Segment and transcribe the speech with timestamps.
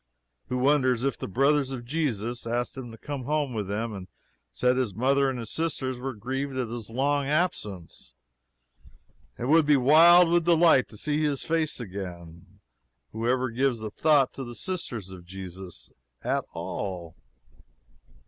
[0.47, 4.07] Who wonders if the brothers of Jesus asked him to come home with them, and
[4.51, 8.15] said his mother and his sisters were grieved at his long absence,
[9.37, 12.61] and would be wild with delight to see his face again?
[13.11, 15.91] Who ever gives a thought to the sisters of Jesus
[16.23, 17.15] at all?